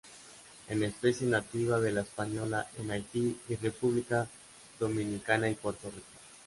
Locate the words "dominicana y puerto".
4.79-5.91